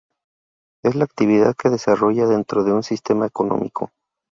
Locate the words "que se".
1.55-1.73